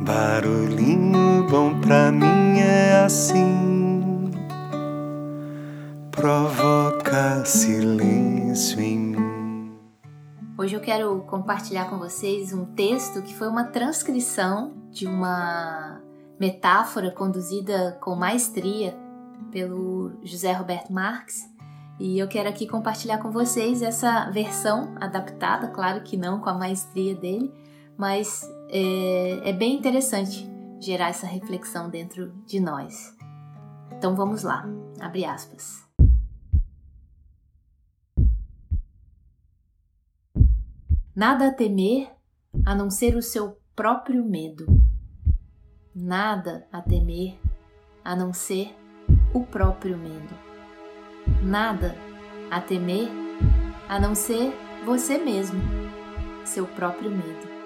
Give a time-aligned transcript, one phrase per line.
[0.00, 4.30] Barulhinho bom pra mim é assim,
[6.12, 9.78] provoca silêncio em mim.
[10.56, 16.00] Hoje eu quero compartilhar com vocês um texto que foi uma transcrição de uma
[16.38, 18.96] metáfora conduzida com maestria
[19.50, 21.42] pelo José Roberto Marques.
[21.98, 26.54] E eu quero aqui compartilhar com vocês essa versão adaptada, claro que não com a
[26.54, 27.52] maestria dele,
[27.96, 30.48] mas é, é bem interessante
[30.80, 33.16] gerar essa reflexão dentro de nós.
[33.92, 34.64] Então vamos lá,
[35.00, 35.86] abre aspas.
[41.14, 42.12] Nada a temer
[42.64, 44.66] a não ser o seu próprio medo.
[45.92, 47.36] Nada a temer
[48.04, 48.72] a não ser
[49.34, 50.34] o próprio medo.
[51.42, 51.96] Nada
[52.50, 53.08] a temer
[53.88, 54.52] a não ser
[54.84, 55.60] você mesmo,
[56.44, 57.57] seu próprio medo.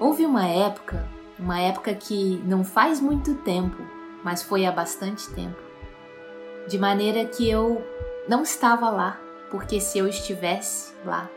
[0.00, 1.06] Houve uma época,
[1.38, 3.76] uma época que não faz muito tempo,
[4.24, 5.60] mas foi há bastante tempo,
[6.66, 7.84] de maneira que eu
[8.26, 11.28] não estava lá, porque se eu estivesse lá,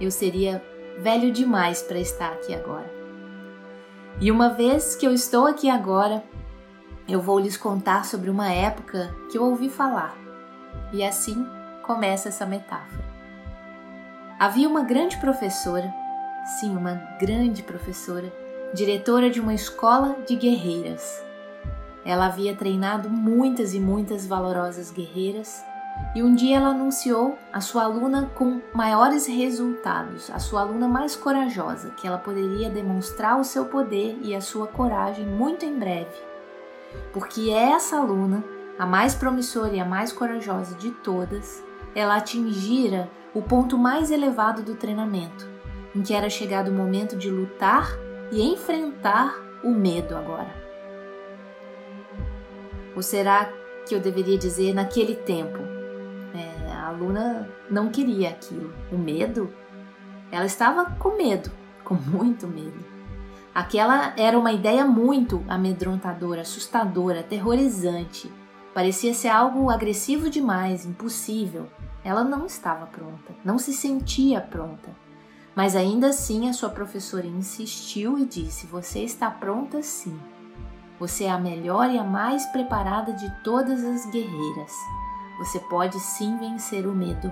[0.00, 0.64] eu seria
[0.98, 2.90] velho demais para estar aqui agora.
[4.18, 6.24] E uma vez que eu estou aqui agora,
[7.06, 10.16] eu vou lhes contar sobre uma época que eu ouvi falar.
[10.90, 11.46] E assim
[11.82, 13.04] começa essa metáfora.
[14.38, 15.99] Havia uma grande professora
[16.58, 18.32] sim, uma grande professora,
[18.74, 21.24] diretora de uma escola de guerreiras.
[22.04, 25.62] Ela havia treinado muitas e muitas valorosas guerreiras
[26.14, 31.14] e um dia ela anunciou a sua aluna com maiores resultados, a sua aluna mais
[31.14, 36.16] corajosa, que ela poderia demonstrar o seu poder e a sua coragem muito em breve.
[37.12, 38.42] Porque essa aluna,
[38.78, 41.62] a mais promissora e a mais corajosa de todas,
[41.94, 45.48] ela atingira o ponto mais elevado do treinamento,
[45.94, 47.90] em que era chegado o momento de lutar
[48.30, 50.54] e enfrentar o medo agora.
[52.94, 53.52] Ou será
[53.86, 55.58] que eu deveria dizer naquele tempo?
[56.34, 58.72] É, a aluna não queria aquilo.
[58.90, 59.52] O medo?
[60.30, 61.50] Ela estava com medo,
[61.84, 62.84] com muito medo.
[63.54, 68.32] Aquela era uma ideia muito amedrontadora, assustadora, aterrorizante.
[68.72, 71.66] Parecia ser algo agressivo demais, impossível.
[72.04, 74.90] Ela não estava pronta, não se sentia pronta.
[75.60, 80.18] Mas ainda assim a sua professora insistiu e disse: Você está pronta sim.
[80.98, 84.72] Você é a melhor e a mais preparada de todas as guerreiras.
[85.38, 87.30] Você pode sim vencer o medo.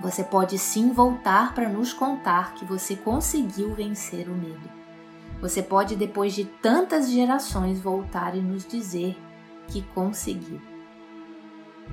[0.00, 4.66] Você pode sim voltar para nos contar que você conseguiu vencer o medo.
[5.42, 9.14] Você pode, depois de tantas gerações, voltar e nos dizer
[9.66, 10.62] que conseguiu.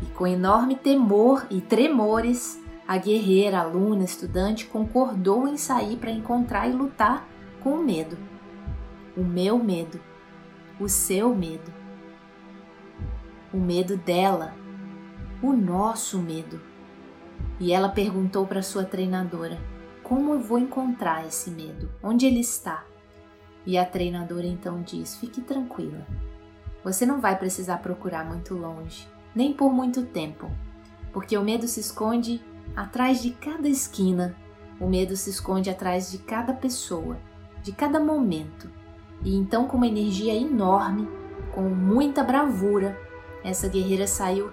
[0.01, 2.57] E com enorme temor e tremores,
[2.88, 7.28] a guerreira, aluna, estudante concordou em sair para encontrar e lutar
[7.62, 8.16] com o medo.
[9.18, 10.00] O meu medo,
[10.79, 11.74] o seu medo,
[13.51, 14.53] o medo dela,
[15.41, 16.62] o nosso medo.
[17.59, 19.57] E ela perguntou para sua treinadora:
[20.03, 21.90] Como eu vou encontrar esse medo?
[22.03, 22.84] Onde ele está?
[23.66, 26.06] E a treinadora então diz: Fique tranquila.
[26.84, 30.51] Você não vai precisar procurar muito longe, nem por muito tempo,
[31.12, 32.44] porque o medo se esconde
[32.76, 34.36] atrás de cada esquina.
[34.80, 37.18] O medo se esconde atrás de cada pessoa,
[37.64, 38.70] de cada momento.
[39.24, 41.08] E então, com uma energia enorme,
[41.54, 43.00] com muita bravura,
[43.44, 44.52] essa guerreira saiu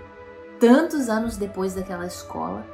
[0.61, 2.65] tantos anos depois daquela escola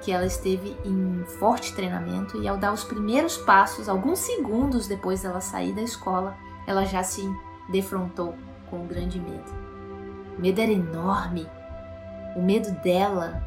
[0.00, 5.22] que ela esteve em forte treinamento e ao dar os primeiros passos, alguns segundos depois
[5.22, 6.36] dela sair da escola,
[6.66, 7.22] ela já se
[7.68, 8.34] defrontou
[8.68, 9.54] com um grande medo.
[10.36, 11.48] O medo era enorme.
[12.36, 13.42] O medo dela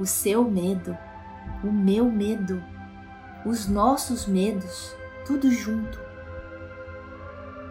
[0.00, 0.96] o seu medo,
[1.62, 2.64] o meu medo,
[3.44, 4.96] os nossos medos,
[5.26, 6.00] tudo junto.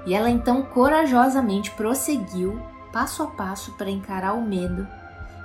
[0.05, 2.61] E ela então corajosamente prosseguiu
[2.93, 4.87] passo a passo para encarar o medo,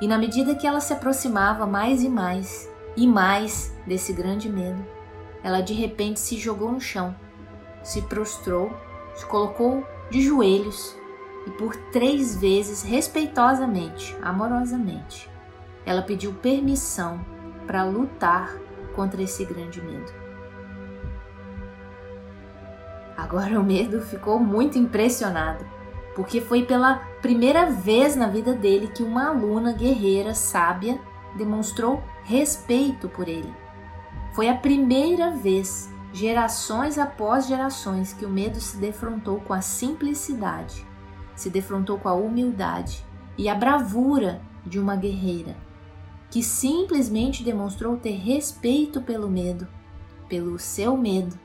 [0.00, 4.84] e na medida que ela se aproximava mais e mais e mais desse grande medo,
[5.42, 7.14] ela de repente se jogou no chão,
[7.82, 8.72] se prostrou,
[9.14, 10.96] se colocou de joelhos
[11.46, 15.30] e por três vezes, respeitosamente, amorosamente,
[15.86, 17.20] ela pediu permissão
[17.66, 18.56] para lutar
[18.94, 20.12] contra esse grande medo.
[23.16, 25.64] Agora o medo ficou muito impressionado,
[26.14, 31.00] porque foi pela primeira vez na vida dele que uma aluna guerreira sábia
[31.36, 33.52] demonstrou respeito por ele.
[34.34, 40.84] Foi a primeira vez, gerações após gerações, que o medo se defrontou com a simplicidade,
[41.36, 43.04] se defrontou com a humildade
[43.38, 45.56] e a bravura de uma guerreira
[46.34, 49.68] que simplesmente demonstrou ter respeito pelo medo,
[50.28, 51.38] pelo seu medo,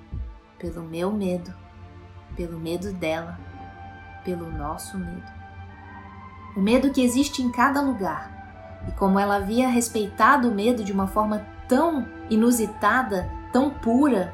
[0.57, 1.53] pelo meu medo,
[2.35, 3.39] pelo medo dela,
[4.25, 5.31] pelo nosso medo.
[6.57, 8.81] O medo que existe em cada lugar.
[8.87, 14.33] E como ela havia respeitado o medo de uma forma tão inusitada, tão pura,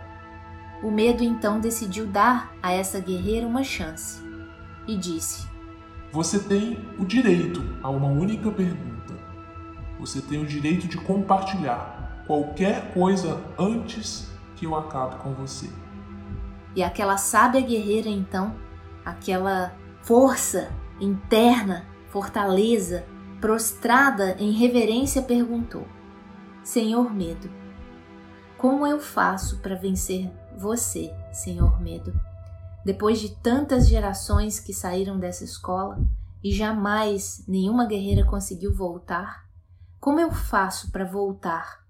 [0.82, 4.24] o medo então decidiu dar a essa guerreira uma chance
[4.88, 5.50] e disse:
[6.14, 8.95] Você tem o direito a uma única pergunta.
[10.00, 15.70] Você tem o direito de compartilhar qualquer coisa antes que eu acabe com você.
[16.76, 18.56] E aquela sábia guerreira, então,
[19.06, 20.70] aquela força
[21.00, 23.06] interna, fortaleza,
[23.40, 25.88] prostrada em reverência, perguntou:
[26.64, 27.50] Senhor Medo,
[28.58, 32.14] como eu faço para vencer você, Senhor Medo?
[32.84, 36.00] Depois de tantas gerações que saíram dessa escola
[36.44, 39.45] e jamais nenhuma guerreira conseguiu voltar,
[40.06, 41.84] como eu faço para voltar?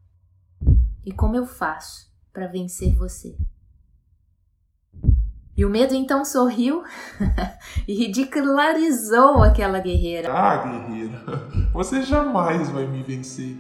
[1.06, 3.36] E como eu faço para vencer você?
[5.58, 6.82] E o medo então sorriu
[7.86, 10.32] e ridicularizou aquela guerreira.
[10.32, 11.26] Ah, guerreira,
[11.74, 13.54] você jamais vai me vencer,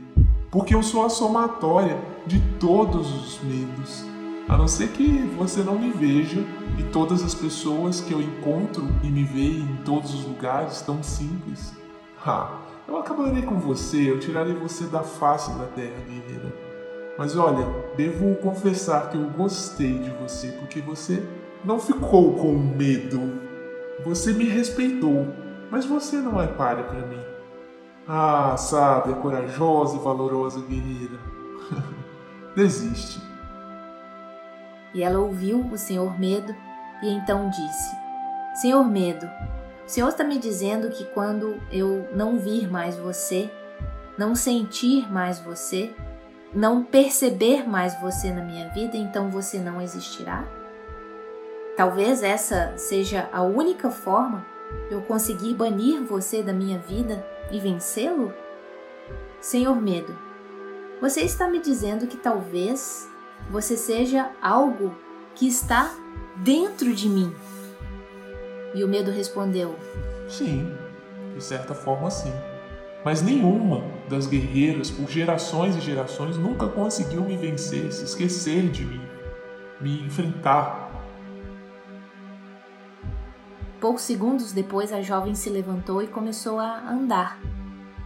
[0.50, 4.06] porque eu sou a somatória de todos os medos.
[4.48, 6.40] A não ser que você não me veja
[6.80, 11.04] e todas as pessoas que eu encontro e me veem em todos os lugares tão
[11.04, 11.74] simples.
[12.26, 16.54] Ah, eu acabarei com você, eu tirarei você da face da terra, guerreira.
[17.18, 17.66] Mas olha,
[17.96, 21.24] devo confessar que eu gostei de você, porque você
[21.64, 23.40] não ficou com medo.
[24.04, 25.28] Você me respeitou,
[25.72, 27.24] mas você não é páreo para mim.
[28.08, 31.18] Ah, sábia, corajosa e valorosa guerreira.
[32.56, 33.20] Desiste.
[34.94, 36.56] E ela ouviu o Senhor Medo
[37.02, 37.96] e então disse:
[38.62, 39.28] Senhor Medo,
[39.86, 43.50] o Senhor está me dizendo que quando eu não vir mais você,
[44.18, 45.94] não sentir mais você,
[46.54, 50.48] não perceber mais você na minha vida, então você não existirá?
[51.76, 54.46] Talvez essa seja a única forma
[54.90, 58.34] eu conseguir banir você da minha vida e vencê-lo?
[59.40, 60.18] Senhor Medo,
[61.00, 63.08] você está me dizendo que talvez
[63.52, 64.96] você seja algo
[65.36, 65.94] que está
[66.38, 67.36] dentro de mim.
[68.76, 69.74] E o medo respondeu:
[70.28, 70.70] Sim,
[71.34, 72.34] de certa forma sim.
[73.06, 78.84] Mas nenhuma das guerreiras, por gerações e gerações, nunca conseguiu me vencer, se esquecer de
[78.84, 79.02] mim,
[79.80, 80.92] me enfrentar.
[83.80, 87.40] Poucos segundos depois, a jovem se levantou e começou a andar.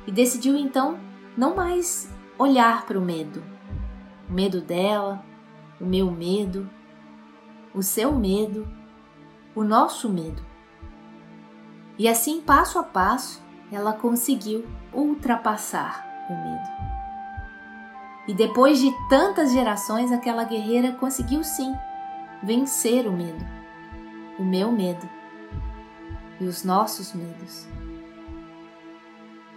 [0.06, 1.00] E decidiu então
[1.36, 3.42] não mais olhar para o medo.
[4.30, 5.24] O medo dela,
[5.80, 6.70] o meu medo,
[7.74, 8.68] o seu medo,
[9.56, 10.49] o nosso medo.
[12.00, 16.90] E assim, passo a passo, ela conseguiu ultrapassar o medo.
[18.26, 21.76] E depois de tantas gerações, aquela guerreira conseguiu sim
[22.42, 23.46] vencer o medo,
[24.40, 25.10] o meu medo
[26.40, 27.68] e os nossos medos.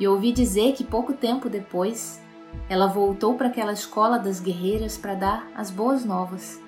[0.00, 2.21] E ouvi dizer que pouco tempo depois
[2.69, 6.61] ela voltou para aquela escola das guerreiras para dar as boas novas.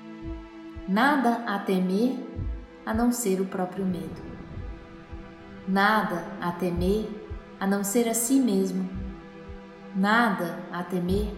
[0.86, 2.14] Nada a temer
[2.86, 4.33] a não ser o próprio medo.
[5.66, 7.08] Nada a temer
[7.58, 8.88] a não ser a si mesmo.
[9.94, 11.32] Nada a temer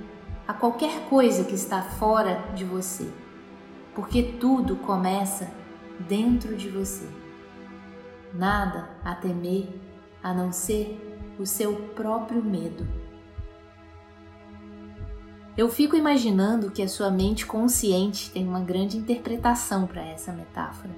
[0.47, 3.11] a qualquer coisa que está fora de você,
[3.95, 5.51] porque tudo começa
[6.09, 7.07] dentro de você
[8.37, 9.69] nada a temer
[10.23, 12.87] a não ser o seu próprio medo.
[15.57, 20.95] Eu fico imaginando que a sua mente consciente tem uma grande interpretação para essa metáfora.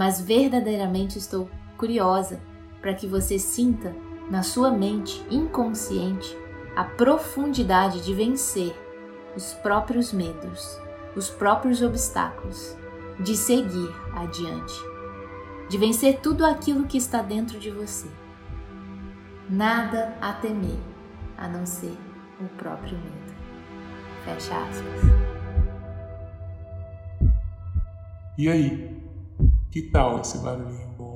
[0.00, 2.40] Mas verdadeiramente estou curiosa
[2.80, 3.94] para que você sinta
[4.30, 6.34] na sua mente inconsciente
[6.74, 8.74] a profundidade de vencer
[9.36, 10.80] os próprios medos,
[11.14, 12.74] os próprios obstáculos,
[13.18, 14.90] de seguir adiante
[15.68, 18.08] de vencer tudo aquilo que está dentro de você.
[19.48, 20.80] Nada a temer
[21.38, 21.96] a não ser
[22.40, 23.34] o próprio medo.
[24.24, 25.00] Fecha aspas.
[28.36, 28.99] E aí?
[29.70, 31.09] Que tal esse barulhinho?